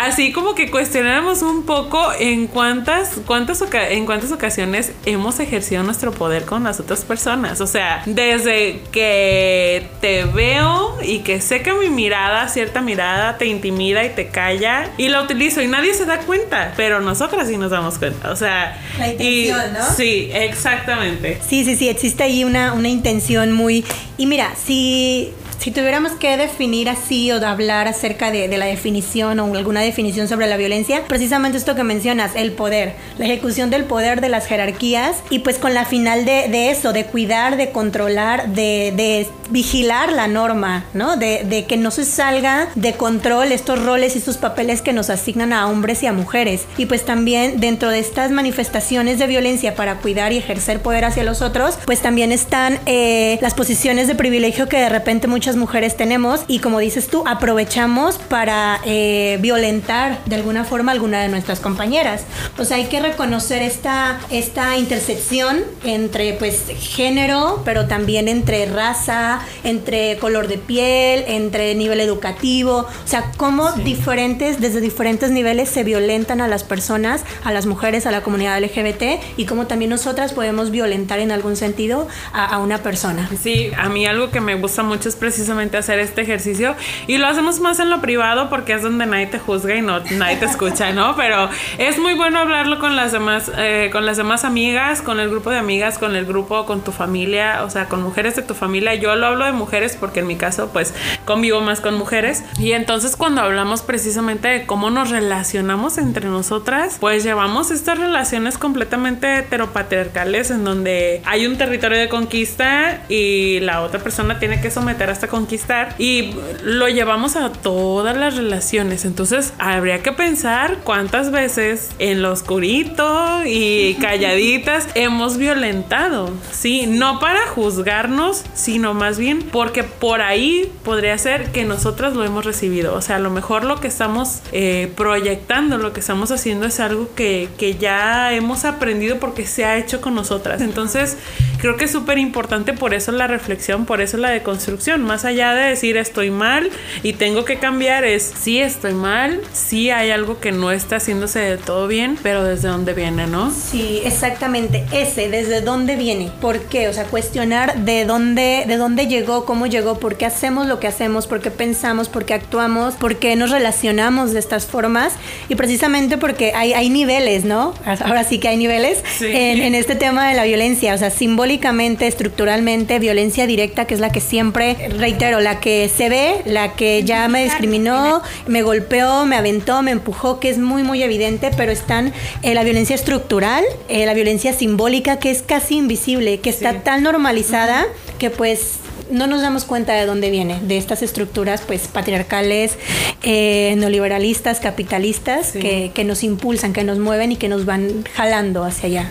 así 0.00 0.32
como 0.32 0.54
que 0.54 0.70
cuestionáramos 0.70 1.42
un 1.42 1.64
poco 1.64 2.12
en 2.18 2.46
cuántas, 2.46 3.20
cuántas, 3.26 3.62
en 3.72 4.06
cuántas 4.06 4.32
ocasiones 4.32 4.92
hemos 5.04 5.40
ejercido 5.40 5.82
nuestro 5.82 6.12
poder 6.12 6.44
con 6.44 6.64
las 6.64 6.80
otras 6.80 7.04
personas. 7.04 7.60
O 7.60 7.66
sea, 7.66 8.02
desde 8.06 8.82
que 8.92 9.88
te 10.00 10.24
veo 10.24 10.96
y 11.02 11.20
que 11.20 11.40
sé 11.40 11.62
que 11.62 11.72
mi 11.72 11.88
mirada, 11.88 12.48
cierta 12.48 12.80
mirada, 12.80 13.38
te 13.38 13.46
intimida 13.46 14.04
y 14.04 14.10
te 14.10 14.28
calla 14.28 14.90
y 14.96 15.08
la 15.08 15.22
utilizo 15.22 15.62
y 15.62 15.68
nadie 15.68 15.94
se 15.94 16.04
da 16.04 16.18
cuenta, 16.18 16.72
pero 16.76 17.00
nosotras 17.00 17.48
sí 17.48 17.56
nos 17.56 17.70
damos 17.70 17.98
cuenta. 17.98 18.30
O 18.30 18.36
sea, 18.36 18.80
la 18.98 19.08
intención, 19.08 19.72
¿no? 19.72 19.94
Sí, 19.96 20.30
exactamente. 20.32 21.40
Sí, 21.46 21.64
sí, 21.64 21.76
sí, 21.76 21.88
existe 21.88 22.22
ahí 22.22 22.44
una, 22.44 22.72
una 22.72 22.88
intención 22.88 23.52
muy... 23.52 23.84
Y 24.18 24.26
mira, 24.26 24.54
si 24.56 25.32
si 25.58 25.70
tuviéramos 25.70 26.12
que 26.12 26.36
definir 26.36 26.88
así 26.88 27.30
o 27.32 27.40
de 27.40 27.46
hablar 27.46 27.88
acerca 27.88 28.30
de, 28.30 28.56
la 28.56 28.66
definición 28.66 29.38
o 29.40 29.54
alguna 29.54 29.80
definición 29.80 30.28
sobre 30.28 30.46
la 30.46 30.56
violencia, 30.56 31.04
precisamente 31.06 31.58
esto 31.58 31.74
que 31.74 31.84
mencionas, 31.84 32.32
el 32.34 32.52
poder, 32.52 32.94
la 33.18 33.26
ejecución 33.26 33.70
del 33.70 33.84
poder 33.84 34.20
de 34.20 34.28
las 34.28 34.46
jerarquías 34.46 35.16
y 35.30 35.40
pues 35.40 35.58
con 35.58 35.74
la 35.74 35.84
final 35.84 36.24
de, 36.24 36.70
eso, 36.70 36.92
de 36.92 37.04
cuidar, 37.04 37.56
de 37.56 37.70
controlar, 37.70 38.48
de, 38.48 39.26
vigilar 39.50 40.12
la 40.12 40.26
norma, 40.26 40.84
¿no? 40.92 41.16
De, 41.16 41.64
que 41.68 41.76
no 41.76 41.90
se 41.90 42.04
salga 42.04 42.68
de 42.74 42.94
control 42.94 43.52
estos 43.52 43.82
roles 43.82 44.14
y 44.14 44.18
estos 44.18 44.36
papeles 44.36 44.82
que 44.82 44.92
nos 44.92 45.10
asignan 45.10 45.52
a 45.52 45.68
hombres 45.68 46.02
y 46.02 46.06
a 46.06 46.12
mujeres. 46.12 46.66
Y 46.76 46.86
pues 46.86 47.04
también 47.04 47.60
dentro 47.60 47.90
de 47.90 47.98
estas 47.98 48.30
manifestaciones 48.30 49.18
de 49.18 49.26
violencia 49.26 49.74
para 49.74 49.96
cuidar 49.96 50.32
y 50.32 50.38
ejercer 50.38 50.80
poder 50.80 51.04
hacia 51.04 51.24
los 51.24 51.42
otros, 51.42 51.78
pues 51.86 52.00
también 52.00 52.32
están 52.32 52.78
eh, 52.86 53.38
las 53.40 53.54
posiciones 53.54 54.08
de 54.08 54.14
privilegio 54.14 54.68
que 54.68 54.78
de 54.78 54.88
repente 54.88 55.26
muchas 55.26 55.45
muchas 55.46 55.60
mujeres 55.60 55.96
tenemos 55.96 56.40
y 56.48 56.58
como 56.58 56.80
dices 56.80 57.06
tú, 57.06 57.22
aprovechamos 57.24 58.18
para 58.18 58.80
eh, 58.84 59.38
violentar 59.40 60.18
de 60.24 60.34
alguna 60.34 60.64
forma 60.64 60.90
a 60.90 60.94
alguna 60.94 61.22
de 61.22 61.28
nuestras 61.28 61.60
compañeras. 61.60 62.24
O 62.58 62.64
sea, 62.64 62.78
hay 62.78 62.86
que 62.86 62.98
reconocer 62.98 63.62
esta, 63.62 64.18
esta 64.32 64.76
intersección 64.76 65.62
entre 65.84 66.32
pues 66.32 66.64
género, 66.80 67.62
pero 67.64 67.86
también 67.86 68.26
entre 68.26 68.66
raza, 68.66 69.38
entre 69.62 70.18
color 70.18 70.48
de 70.48 70.58
piel, 70.58 71.22
entre 71.28 71.76
nivel 71.76 72.00
educativo, 72.00 72.78
o 72.78 73.08
sea, 73.08 73.30
cómo 73.36 73.70
diferentes, 73.70 74.60
desde 74.60 74.80
diferentes 74.80 75.30
niveles 75.30 75.68
se 75.68 75.84
violentan 75.84 76.40
a 76.40 76.48
las 76.48 76.64
personas, 76.64 77.24
a 77.44 77.52
las 77.52 77.66
mujeres, 77.66 78.04
a 78.06 78.10
la 78.10 78.22
comunidad 78.24 78.60
LGBT 78.60 79.22
y 79.36 79.44
cómo 79.44 79.68
también 79.68 79.90
nosotras 79.90 80.32
podemos 80.32 80.72
violentar 80.72 81.20
en 81.20 81.30
algún 81.30 81.54
sentido 81.54 82.08
a, 82.32 82.58
una 82.58 82.82
persona. 82.82 83.30
Sí, 83.40 83.70
a 83.78 83.88
mí 83.88 84.06
algo 84.06 84.30
que 84.30 84.40
me 84.40 84.56
gusta 84.56 84.82
mucho 84.82 85.08
es 85.08 85.14
precisamente 85.14 85.35
hacer 85.76 85.98
este 85.98 86.22
ejercicio 86.22 86.74
y 87.06 87.18
lo 87.18 87.26
hacemos 87.26 87.60
más 87.60 87.80
en 87.80 87.90
lo 87.90 88.00
privado 88.00 88.48
porque 88.48 88.74
es 88.74 88.82
donde 88.82 89.06
nadie 89.06 89.26
te 89.26 89.38
juzga 89.38 89.74
y 89.74 89.82
no 89.82 90.00
nadie 90.12 90.36
te 90.36 90.44
escucha, 90.44 90.92
¿no? 90.92 91.16
Pero 91.16 91.48
es 91.78 91.98
muy 91.98 92.14
bueno 92.14 92.38
hablarlo 92.38 92.78
con 92.78 92.96
las 92.96 93.12
demás, 93.12 93.50
eh, 93.56 93.90
con 93.92 94.06
las 94.06 94.16
demás 94.16 94.44
amigas, 94.44 95.02
con 95.02 95.20
el 95.20 95.30
grupo 95.30 95.50
de 95.50 95.58
amigas, 95.58 95.98
con 95.98 96.16
el 96.16 96.26
grupo, 96.26 96.66
con 96.66 96.82
tu 96.82 96.92
familia, 96.92 97.64
o 97.64 97.70
sea, 97.70 97.88
con 97.88 98.02
mujeres 98.02 98.36
de 98.36 98.42
tu 98.42 98.54
familia. 98.54 98.94
Yo 98.94 99.14
lo 99.16 99.26
hablo 99.26 99.44
de 99.44 99.52
mujeres 99.52 99.96
porque 99.98 100.20
en 100.20 100.26
mi 100.26 100.36
caso, 100.36 100.70
pues, 100.72 100.94
convivo 101.24 101.60
más 101.60 101.80
con 101.80 101.94
mujeres. 101.94 102.44
Y 102.58 102.72
entonces 102.72 103.16
cuando 103.16 103.42
hablamos 103.42 103.82
precisamente 103.82 104.48
de 104.48 104.66
cómo 104.66 104.90
nos 104.90 105.10
relacionamos 105.10 105.98
entre 105.98 106.26
nosotras, 106.26 106.96
pues 107.00 107.24
llevamos 107.24 107.70
estas 107.70 107.98
relaciones 107.98 108.58
completamente 108.58 109.38
heteropatriarcales 109.38 110.50
en 110.50 110.64
donde 110.64 111.22
hay 111.24 111.46
un 111.46 111.56
territorio 111.58 111.98
de 111.98 112.08
conquista 112.08 113.02
y 113.08 113.60
la 113.60 113.82
otra 113.82 114.00
persona 114.00 114.38
tiene 114.38 114.60
que 114.60 114.70
someter 114.70 115.10
hasta 115.10 115.25
conquistar 115.28 115.94
y 115.98 116.34
lo 116.62 116.88
llevamos 116.88 117.36
a 117.36 117.50
todas 117.50 118.16
las 118.16 118.36
relaciones. 118.36 119.04
Entonces 119.04 119.52
habría 119.58 120.02
que 120.02 120.12
pensar 120.12 120.78
cuántas 120.84 121.30
veces 121.30 121.90
en 121.98 122.22
lo 122.22 122.32
oscurito 122.32 123.44
y 123.44 123.94
calladitas 124.00 124.88
hemos 124.94 125.36
violentado, 125.36 126.30
¿sí? 126.52 126.86
No 126.86 127.20
para 127.20 127.46
juzgarnos, 127.48 128.44
sino 128.54 128.94
más 128.94 129.18
bien 129.18 129.42
porque 129.42 129.84
por 129.84 130.20
ahí 130.20 130.72
podría 130.84 131.16
ser 131.18 131.52
que 131.52 131.64
nosotras 131.64 132.14
lo 132.14 132.24
hemos 132.24 132.44
recibido. 132.44 132.94
O 132.94 133.02
sea, 133.02 133.16
a 133.16 133.20
lo 133.20 133.30
mejor 133.30 133.64
lo 133.64 133.80
que 133.80 133.88
estamos 133.88 134.40
eh, 134.52 134.92
proyectando, 134.96 135.78
lo 135.78 135.92
que 135.92 136.00
estamos 136.00 136.30
haciendo 136.30 136.66
es 136.66 136.80
algo 136.80 137.08
que, 137.14 137.48
que 137.58 137.76
ya 137.76 138.32
hemos 138.32 138.64
aprendido 138.64 139.18
porque 139.18 139.46
se 139.46 139.64
ha 139.64 139.76
hecho 139.76 140.00
con 140.00 140.14
nosotras. 140.14 140.60
Entonces, 140.60 141.16
creo 141.58 141.76
que 141.76 141.84
es 141.86 141.90
súper 141.90 142.18
importante 142.18 142.72
por 142.72 142.94
eso 142.94 143.12
la 143.12 143.26
reflexión, 143.26 143.86
por 143.86 144.00
eso 144.00 144.16
la 144.16 144.30
deconstrucción. 144.30 145.02
Más 145.02 145.24
allá 145.24 145.54
de 145.54 145.68
decir 145.68 145.96
estoy 145.96 146.30
mal 146.30 146.70
y 147.02 147.14
tengo 147.14 147.44
que 147.44 147.58
cambiar, 147.58 148.04
es 148.04 148.32
sí 148.38 148.60
estoy 148.60 148.94
mal, 148.94 149.40
sí 149.52 149.90
hay 149.90 150.10
algo 150.10 150.40
que 150.40 150.52
no 150.52 150.70
está 150.70 150.96
haciéndose 150.96 151.40
de 151.40 151.56
todo 151.56 151.88
bien, 151.88 152.18
pero 152.22 152.44
desde 152.44 152.68
dónde 152.68 152.94
viene, 152.94 153.26
¿no? 153.26 153.50
Sí, 153.50 154.00
exactamente. 154.04 154.84
Ese, 154.92 155.28
desde 155.28 155.60
dónde 155.60 155.96
viene, 155.96 156.30
por 156.40 156.60
qué, 156.60 156.88
o 156.88 156.92
sea, 156.92 157.04
cuestionar 157.04 157.84
de 157.84 158.04
dónde, 158.04 158.64
de 158.66 158.76
dónde 158.76 159.06
llegó, 159.06 159.44
cómo 159.44 159.66
llegó, 159.66 159.98
por 159.98 160.16
qué 160.16 160.26
hacemos 160.26 160.66
lo 160.66 160.80
que 160.80 160.86
hacemos, 160.86 161.26
por 161.26 161.40
qué 161.40 161.50
pensamos, 161.50 162.08
por 162.08 162.24
qué 162.24 162.34
actuamos, 162.34 162.94
por 162.94 163.16
qué 163.16 163.36
nos 163.36 163.50
relacionamos 163.50 164.32
de 164.32 164.38
estas 164.38 164.66
formas 164.66 165.14
y 165.48 165.54
precisamente 165.54 166.18
porque 166.18 166.52
hay, 166.54 166.72
hay 166.72 166.90
niveles, 166.90 167.44
¿no? 167.44 167.74
Ahora 167.84 168.24
sí 168.24 168.38
que 168.38 168.48
hay 168.48 168.56
niveles 168.56 169.02
en, 169.20 169.62
en 169.62 169.74
este 169.74 169.94
tema 169.94 170.28
de 170.28 170.34
la 170.34 170.44
violencia, 170.44 170.94
o 170.94 170.98
sea, 170.98 171.10
simbólicamente, 171.10 171.45
estructuralmente, 171.46 172.98
violencia 172.98 173.46
directa, 173.46 173.86
que 173.86 173.94
es 173.94 174.00
la 174.00 174.10
que 174.10 174.20
siempre, 174.20 174.88
reitero, 174.98 175.40
la 175.40 175.60
que 175.60 175.88
se 175.88 176.08
ve, 176.08 176.42
la 176.44 176.74
que 176.74 177.04
ya 177.04 177.28
me 177.28 177.44
discriminó, 177.44 178.22
me 178.46 178.62
golpeó, 178.62 179.26
me 179.26 179.36
aventó, 179.36 179.82
me 179.82 179.92
empujó, 179.92 180.40
que 180.40 180.50
es 180.50 180.58
muy, 180.58 180.82
muy 180.82 181.02
evidente, 181.02 181.50
pero 181.56 181.72
están 181.72 182.12
eh, 182.42 182.54
la 182.54 182.64
violencia 182.64 182.94
estructural, 182.94 183.64
eh, 183.88 184.06
la 184.06 184.14
violencia 184.14 184.52
simbólica, 184.52 185.18
que 185.18 185.30
es 185.30 185.42
casi 185.42 185.76
invisible, 185.76 186.40
que 186.40 186.50
está 186.50 186.82
tan 186.82 187.02
normalizada 187.02 187.86
que 188.18 188.30
pues 188.30 188.76
no 189.10 189.28
nos 189.28 189.40
damos 189.40 189.64
cuenta 189.64 189.92
de 189.92 190.04
dónde 190.04 190.30
viene, 190.30 190.58
de 190.62 190.78
estas 190.78 191.02
estructuras 191.02 191.62
pues 191.64 191.86
patriarcales, 191.86 192.76
eh, 193.22 193.74
neoliberalistas, 193.78 194.58
capitalistas, 194.58 195.52
que, 195.52 195.92
que 195.94 196.04
nos 196.04 196.24
impulsan, 196.24 196.72
que 196.72 196.82
nos 196.82 196.98
mueven 196.98 197.32
y 197.32 197.36
que 197.36 197.48
nos 197.48 197.64
van 197.64 198.04
jalando 198.14 198.64
hacia 198.64 198.86
allá. 198.88 199.08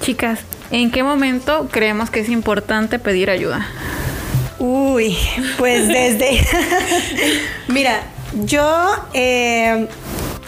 Chicas, 0.00 0.40
¿en 0.72 0.90
qué 0.90 1.02
momento 1.02 1.68
creemos 1.70 2.10
que 2.10 2.20
es 2.20 2.28
importante 2.28 2.98
pedir 2.98 3.30
ayuda? 3.30 3.66
Uy, 4.58 5.16
pues 5.58 5.86
desde... 5.86 6.40
Mira, 7.68 8.02
yo... 8.44 8.90
Eh, 9.14 9.86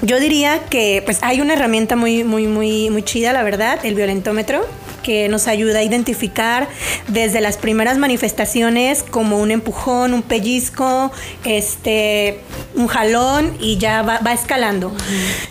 yo 0.02 0.20
diría 0.20 0.64
que 0.68 1.00
pues 1.04 1.20
hay 1.22 1.40
una 1.40 1.54
herramienta 1.54 1.96
muy, 1.96 2.24
muy, 2.24 2.46
muy, 2.46 2.90
muy 2.90 3.02
chida, 3.02 3.32
la 3.32 3.42
verdad, 3.42 3.78
el 3.84 3.94
violentómetro 3.94 4.66
que 5.04 5.28
nos 5.28 5.46
ayuda 5.46 5.78
a 5.78 5.82
identificar 5.84 6.68
desde 7.06 7.40
las 7.40 7.58
primeras 7.58 7.98
manifestaciones 7.98 9.04
como 9.04 9.38
un 9.38 9.52
empujón, 9.52 10.14
un 10.14 10.22
pellizco, 10.22 11.12
este, 11.44 12.40
un 12.74 12.88
jalón 12.88 13.56
y 13.60 13.78
ya 13.78 14.02
va, 14.02 14.32
escalando. 14.32 14.92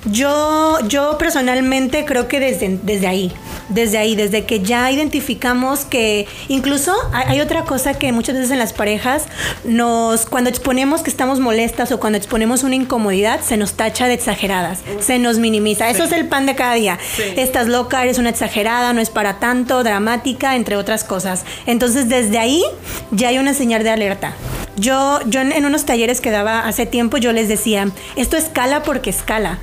Yo, 0.06 0.80
yo 0.90 1.18
personalmente 1.18 2.04
creo 2.04 2.28
que 2.28 2.42
desde, 2.42 2.80
desde 2.84 3.08
ahí, 3.08 3.32
desde 3.70 3.98
ahí, 3.98 4.16
desde 4.16 4.46
que 4.46 4.62
ya 4.62 4.92
identificamos 4.92 5.86
que 5.86 6.28
incluso 6.48 6.94
hay, 7.14 7.40
otra 7.40 7.64
cosa 7.64 7.94
que 7.94 8.12
muchas 8.12 8.36
veces 8.36 8.52
en 8.52 8.60
las 8.60 8.74
parejas 8.74 9.26
nos, 9.64 10.26
cuando 10.26 10.50
exponemos 10.50 11.02
que 11.02 11.10
estamos 11.10 11.40
molestas 11.40 11.92
o 11.92 12.00
cuando 12.00 12.18
exponemos 12.18 12.64
una 12.64 12.76
incomodidad, 12.76 13.42
se 13.42 13.58
nos 13.58 13.74
tacha 13.74 14.08
de 14.08 14.14
exageradas, 14.14 14.80
se 15.00 15.20
nos 15.20 15.38
minimiza. 15.38 15.90
Eso 15.90 16.04
es 16.04 16.12
el 16.12 16.28
pan 16.28 16.46
de 16.46 16.56
cada 16.56 16.74
día. 16.74 17.00
Estás 17.36 17.68
loca, 17.68 18.04
eres 18.04 18.18
una 18.18 18.30
exagerada, 18.30 18.94
no 18.94 19.02
es 19.02 19.10
para 19.10 19.40
tanto, 19.44 19.84
dramática, 19.84 20.56
entre 20.56 20.78
otras 20.78 21.04
cosas. 21.04 21.44
Entonces 21.66 22.08
desde 22.08 22.40
ahí 22.40 22.64
ya 23.12 23.28
hay 23.28 23.40
una 23.40 23.54
señal 23.54 23.84
de 23.84 23.90
alerta. 23.90 24.36
Yo, 24.78 25.20
yo 25.28 25.42
en, 25.42 25.66
unos 25.66 25.84
talleres 25.86 26.22
que 26.22 26.32
daba 26.32 26.66
hace 26.66 26.86
tiempo, 26.86 27.18
yo 27.18 27.34
les 27.34 27.50
decía, 27.50 27.92
esto 28.16 28.38
escala 28.38 28.84
porque 28.84 29.10
escala. 29.10 29.60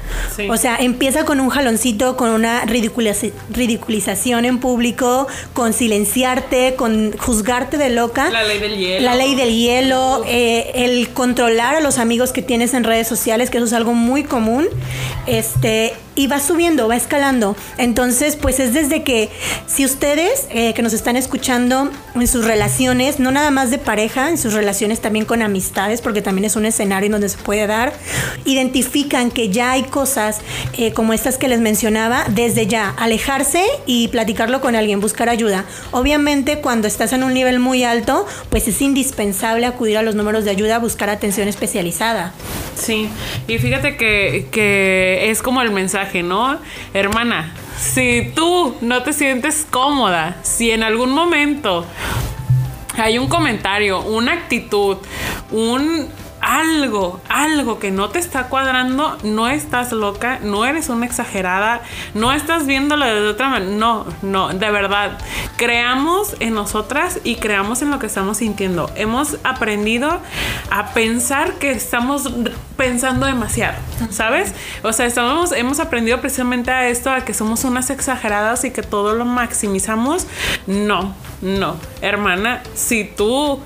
O 0.51 0.59
sea, 0.59 0.77
empieza 0.77 1.25
con 1.25 1.41
un 1.41 1.49
jaloncito, 1.49 2.19
con 2.19 2.29
una 2.29 2.67
ridiculización 2.67 4.45
en 4.45 4.59
público, 4.59 5.27
con 5.55 5.73
silenciarte, 5.73 6.75
con 6.77 7.17
juzgarte 7.17 7.79
de 7.79 7.89
loca. 7.89 8.29
La 8.31 8.45
ley 8.45 8.59
del 8.59 8.77
hielo. 8.77 9.05
La 9.05 9.15
ley 9.15 9.35
del 9.35 9.57
hielo, 9.57 10.25
eh, 10.27 10.73
el 10.75 11.09
controlar 11.09 11.75
a 11.75 11.81
los 11.81 11.97
amigos 11.97 12.33
que 12.33 12.43
tienes 12.43 12.75
en 12.75 12.85
redes 12.85 13.09
sociales, 13.09 13.49
que 13.49 13.57
eso 13.57 13.67
es 13.67 13.73
algo 13.73 13.95
muy 13.95 14.25
común. 14.25 14.69
Este, 15.27 15.95
y 16.15 16.27
va 16.27 16.41
subiendo, 16.41 16.89
va 16.89 16.97
escalando. 16.97 17.57
Entonces, 17.79 18.37
pues 18.37 18.61
es 18.61 18.75
desde 18.75 19.03
que 19.03 19.29
si 19.67 19.85
ustedes 19.85 20.47
eh, 20.51 20.75
que 20.75 20.83
nos 20.83 20.93
están 20.93 21.17
escuchando 21.17 21.91
en 22.15 22.27
sus 22.27 22.45
relaciones, 22.45 23.21
no 23.21 23.31
nada 23.31 23.51
más 23.51 23.71
de 23.71 23.79
pareja, 23.79 24.29
en 24.29 24.39
sus 24.39 24.53
relaciones 24.53 25.01
también 25.01 25.25
con 25.25 25.43
amistades, 25.43 26.01
porque 26.01 26.23
también 26.23 26.45
es 26.45 26.57
un 26.57 26.67
escenario 26.67 27.07
en 27.07 27.13
donde 27.13 27.29
se 27.29 27.39
puede 27.39 27.67
dar, 27.67 27.93
identifican 28.45 29.31
que 29.31 29.51
ya 29.51 29.73
hay 29.73 29.85
cosas 29.85 30.41
eh, 30.77 30.93
como 30.93 31.13
estas 31.13 31.39
que 31.39 31.49
les 31.49 31.61
mencionaba, 31.61 32.25
desde 32.29 32.67
ya, 32.67 32.91
alejarse 32.99 33.65
y 33.87 34.09
platicarlo 34.09 34.61
con 34.61 34.75
alguien, 34.75 35.01
buscar 35.01 35.29
ayuda. 35.29 35.65
Obviamente, 35.93 36.61
cuando 36.61 36.89
estás 36.89 37.13
en 37.13 37.23
un 37.23 37.35
nivel 37.35 37.61
muy 37.61 37.85
alto, 37.85 38.27
pues 38.51 38.67
es 38.69 38.83
indispensable 38.83 39.67
acudir 39.67 39.97
a 39.97 40.03
los 40.03 40.15
números 40.15 40.45
de 40.45 40.51
ayuda, 40.51 40.79
buscar 40.79 41.09
atención 41.09 41.49
especializada. 41.49 42.33
Sí, 42.75 43.09
y 43.47 43.59
fíjate 43.59 43.97
que, 43.97 44.47
que 44.51 45.31
es 45.31 45.43
como 45.43 45.61
el 45.61 45.71
mensaje 45.71 46.00
¿no? 46.23 46.59
Hermana, 46.95 47.53
si 47.77 48.33
tú 48.35 48.77
no 48.81 49.03
te 49.03 49.13
sientes 49.13 49.67
cómoda, 49.71 50.37
si 50.43 50.71
en 50.71 50.83
algún 50.83 51.13
momento 51.13 51.87
hay 52.97 53.19
un 53.19 53.29
comentario, 53.29 54.01
una 54.01 54.33
actitud, 54.33 54.97
un 55.51 56.09
algo, 56.41 57.21
algo 57.29 57.79
que 57.79 57.91
no 57.91 58.09
te 58.09 58.19
está 58.19 58.45
cuadrando, 58.45 59.19
no 59.23 59.49
estás 59.49 59.93
loca, 59.93 60.41
no 60.43 60.65
eres 60.65 60.89
una 60.89 61.07
exagerada, 61.07 61.83
no 62.15 62.33
estás 62.33 62.67
viéndolo 62.67 63.05
de 63.05 63.29
otra 63.29 63.49
manera. 63.49 63.73
No, 63.73 64.07
no, 64.23 64.49
de 64.49 64.71
verdad. 64.71 65.19
Creamos 65.61 66.37
en 66.41 66.55
nosotras 66.55 67.21
y 67.23 67.37
creamos 67.37 67.83
en 67.83 67.91
lo 67.91 67.99
que 67.99 68.07
estamos 68.07 68.39
sintiendo. 68.39 68.91
Hemos 68.95 69.37
aprendido 69.45 70.23
a 70.71 70.95
pensar 70.95 71.53
que 71.59 71.71
estamos 71.71 72.33
pensando 72.79 73.27
demasiado, 73.27 73.77
¿sabes? 74.09 74.55
O 74.83 74.95
sea, 74.95 75.05
estamos, 75.05 75.53
hemos 75.53 75.79
aprendido 75.79 76.19
precisamente 76.23 76.71
a 76.71 76.89
esto, 76.89 77.11
a 77.11 77.27
que 77.27 77.35
somos 77.35 77.65
unas 77.65 77.91
exageradas 77.91 78.65
y 78.65 78.71
que 78.71 78.81
todo 78.81 79.15
lo 79.15 79.27
maximizamos. 79.27 80.27
No, 80.67 81.15
no, 81.43 81.77
hermana, 82.01 82.63
si 82.73 83.05
tú 83.05 83.61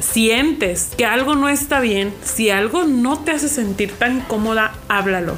sientes 0.00 0.90
que 0.96 1.04
algo 1.04 1.34
no 1.34 1.48
está 1.48 1.80
bien, 1.80 2.14
si 2.22 2.50
algo 2.50 2.84
no 2.84 3.18
te 3.18 3.32
hace 3.32 3.48
sentir 3.48 3.92
tan 3.92 4.20
cómoda, 4.20 4.72
háblalo. 4.88 5.36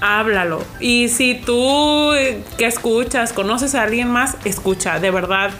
Háblalo. 0.00 0.62
Y 0.80 1.08
si 1.08 1.34
tú 1.34 2.12
eh, 2.12 2.42
que 2.58 2.66
escuchas, 2.66 3.32
conoces 3.32 3.74
a 3.74 3.82
alguien 3.82 4.08
más, 4.08 4.36
escucha, 4.44 4.98
de 4.98 5.10
verdad. 5.10 5.50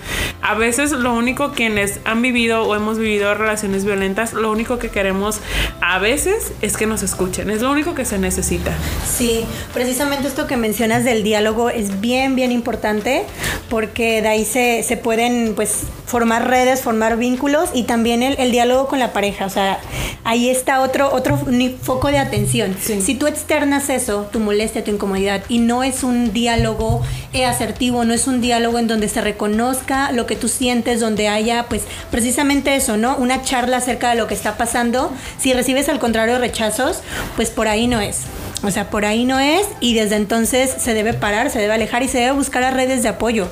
A 0.47 0.55
veces 0.55 0.93
lo 0.93 1.13
único 1.13 1.51
quienes 1.51 1.99
han 2.05 2.23
vivido 2.23 2.63
o 2.63 2.77
hemos 2.77 2.99
vivido 2.99 3.35
relaciones 3.35 3.85
violentas, 3.85 4.33
lo 4.33 4.53
único 4.53 4.79
que 4.79 4.91
queremos 4.91 5.41
a 5.81 5.99
veces 5.99 6.53
es 6.63 6.77
que 6.77 6.87
nos 6.87 7.03
escuchen, 7.03 7.51
es 7.51 7.63
lo 7.63 7.73
único 7.73 7.95
que 7.97 8.05
se 8.05 8.17
necesita. 8.19 8.73
Sí, 9.05 9.45
precisamente 9.75 10.29
esto 10.29 10.47
que 10.47 10.57
mencionas 10.57 11.03
del 11.03 11.25
diálogo 11.25 11.69
es 11.69 12.01
bien, 12.01 12.37
bien 12.37 12.53
importante 12.53 13.25
porque 13.69 14.23
de 14.23 14.29
ahí 14.29 14.45
se, 14.45 14.85
se 14.85 14.97
pueden 14.97 15.55
pues 15.57 15.83
formar 16.07 16.49
redes, 16.49 16.81
formar 16.81 17.17
vínculos 17.17 17.71
y 17.75 17.83
también 17.83 18.23
el, 18.23 18.39
el, 18.39 18.53
diálogo 18.53 18.87
con 18.87 19.01
la 19.01 19.13
pareja, 19.13 19.47
o 19.47 19.51
sea, 19.51 19.81
ahí 20.23 20.49
está 20.49 20.81
otro, 20.81 21.13
otro 21.13 21.37
foco 21.83 22.13
de 22.13 22.19
atención. 22.19 22.77
Sí. 22.81 23.01
Si 23.01 23.17
tú 23.17 23.27
externas 23.27 23.91
eso, 23.91 24.29
tu 24.31 24.39
molestia, 24.39 24.85
tu 24.85 24.93
incomodidad, 24.93 25.43
y 25.49 25.59
no 25.59 25.83
es 25.83 26.05
un 26.05 26.33
diálogo 26.33 27.03
asertivo, 27.45 28.05
no 28.05 28.15
es 28.15 28.27
un 28.27 28.41
diálogo 28.41 28.79
en 28.79 28.87
donde 28.87 29.09
se 29.09 29.21
reconozca 29.21 30.13
lo 30.13 30.27
que 30.27 30.36
tú 30.37 30.49
sientes, 30.49 31.01
donde 31.01 31.29
haya 31.29 31.67
pues 31.69 31.83
precisamente 32.11 32.75
eso, 32.77 32.97
¿no? 32.97 33.17
Una 33.17 33.43
charla 33.43 33.79
acerca 33.79 34.11
de 34.11 34.17
lo 34.17 34.27
que 34.27 34.35
está 34.35 34.57
pasando, 34.57 35.13
si 35.39 35.53
recibes 35.53 35.89
al 35.89 35.99
contrario 35.99 36.39
rechazos, 36.39 37.01
pues 37.37 37.51
por 37.51 37.69
ahí 37.69 37.87
no 37.87 38.01
es. 38.01 38.23
O 38.63 38.71
sea, 38.71 38.89
por 38.89 39.05
ahí 39.05 39.25
no 39.25 39.39
es 39.39 39.67
y 39.81 39.95
desde 39.95 40.17
entonces 40.17 40.75
se 40.79 40.95
debe 40.95 41.13
parar, 41.13 41.51
se 41.51 41.59
debe 41.59 41.75
alejar 41.75 42.03
y 42.03 42.09
se 42.09 42.19
debe 42.19 42.33
buscar 42.33 42.63
a 42.63 42.71
redes 42.71 43.03
de 43.03 43.11
apoyo, 43.11 43.49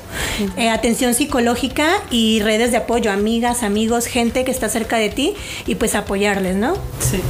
eh, 0.57 0.69
atención 0.69 1.13
psicológica 1.13 1.87
y 2.09 2.41
redes 2.41 2.71
de 2.71 2.77
apoyo, 2.77 3.11
amigas, 3.11 3.63
amigos, 3.63 4.07
gente 4.07 4.43
que 4.43 4.51
está 4.51 4.67
cerca 4.67 4.97
de 4.97 5.09
ti 5.09 5.35
y 5.67 5.75
pues 5.75 5.95
apoyarles, 5.95 6.55
¿no? 6.55 6.73
Sí. 6.99 7.21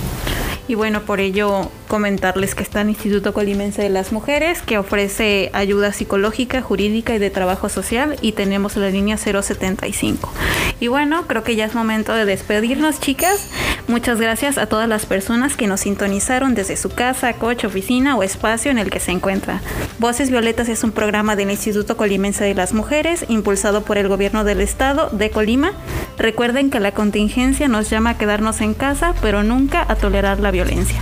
Y 0.67 0.75
bueno, 0.75 1.01
por 1.01 1.19
ello 1.19 1.69
comentarles 1.87 2.55
que 2.55 2.63
está 2.63 2.81
el 2.81 2.89
Instituto 2.89 3.33
Colimense 3.33 3.83
de 3.83 3.89
las 3.89 4.11
Mujeres, 4.11 4.61
que 4.61 4.77
ofrece 4.77 5.51
ayuda 5.53 5.93
psicológica, 5.93 6.61
jurídica 6.61 7.13
y 7.13 7.19
de 7.19 7.29
trabajo 7.29 7.69
social, 7.69 8.17
y 8.21 8.31
tenemos 8.31 8.75
la 8.75 8.89
línea 8.89 9.17
075. 9.17 10.31
Y 10.79 10.87
bueno, 10.87 11.27
creo 11.27 11.43
que 11.43 11.55
ya 11.55 11.65
es 11.65 11.75
momento 11.75 12.13
de 12.13 12.25
despedirnos, 12.25 12.99
chicas. 12.99 13.47
Muchas 13.87 14.19
gracias 14.19 14.57
a 14.57 14.65
todas 14.65 14.89
las 14.89 15.05
personas 15.05 15.55
que 15.55 15.67
nos 15.67 15.81
sintonizaron 15.81 16.55
desde 16.55 16.75
su 16.75 16.89
casa, 16.89 17.33
coche, 17.33 17.67
oficina 17.67 18.17
o 18.17 18.23
espacio 18.23 18.71
en 18.71 18.79
el 18.79 18.89
que 18.89 18.99
se 18.99 19.11
encuentra. 19.11 19.61
Voces 19.99 20.31
Violetas 20.31 20.67
es 20.69 20.83
un 20.83 20.91
programa 20.91 21.35
del 21.35 21.51
Instituto 21.51 21.95
Colimense 21.95 22.43
de 22.43 22.55
las 22.55 22.73
Mujeres, 22.73 23.25
impulsado 23.29 23.83
por 23.83 23.99
el 23.99 24.07
gobierno 24.07 24.43
del 24.43 24.61
estado 24.61 25.09
de 25.11 25.29
Colima. 25.29 25.73
Recuerden 26.17 26.69
que 26.69 26.79
la 26.79 26.93
contingencia 26.93 27.67
nos 27.67 27.89
llama 27.89 28.11
a 28.11 28.17
quedarnos 28.17 28.61
en 28.61 28.73
casa, 28.73 29.13
pero 29.21 29.43
nunca 29.43 29.85
a 29.87 29.95
tolerar 29.95 30.39
la 30.39 30.51
violencia. 30.51 30.99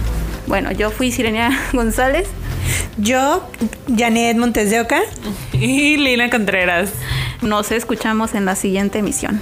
Bueno, 0.48 0.72
yo 0.72 0.92
fui 0.92 1.12
Sirenia 1.12 1.52
González. 1.74 2.28
Yo, 2.98 3.48
Janet 3.96 4.38
Montes 4.38 4.70
de 4.70 4.82
Oca. 4.82 5.02
Y 5.54 5.98
Lina 5.98 6.30
Contreras. 6.30 6.92
Nos 7.42 7.72
escuchamos 7.72 8.34
en 8.34 8.46
la 8.46 8.56
siguiente 8.56 9.00
emisión. 9.00 9.42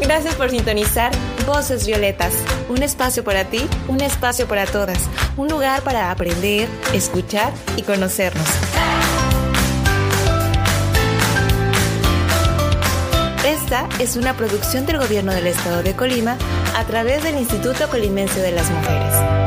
Gracias 0.00 0.34
por 0.34 0.50
sintonizar 0.50 1.10
Voces 1.46 1.86
Violetas, 1.86 2.34
un 2.68 2.82
espacio 2.82 3.24
para 3.24 3.44
ti, 3.44 3.66
un 3.88 4.02
espacio 4.02 4.46
para 4.46 4.66
todas, 4.66 5.08
un 5.38 5.48
lugar 5.48 5.82
para 5.82 6.10
aprender, 6.10 6.68
escuchar 6.92 7.52
y 7.76 7.82
conocernos. 7.82 8.46
Es 13.98 14.16
una 14.16 14.36
producción 14.36 14.84
del 14.84 14.98
Gobierno 14.98 15.32
del 15.32 15.46
Estado 15.46 15.82
de 15.82 15.96
Colima 15.96 16.36
a 16.76 16.84
través 16.84 17.22
del 17.22 17.38
Instituto 17.38 17.88
Colimense 17.88 18.38
de 18.38 18.52
las 18.52 18.70
Mujeres. 18.70 19.41